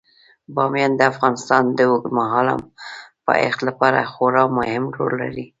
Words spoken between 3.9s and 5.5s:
خورا مهم رول لري.